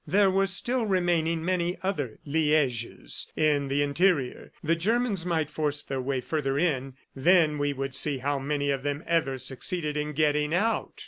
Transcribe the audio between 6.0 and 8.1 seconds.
way further in; then we would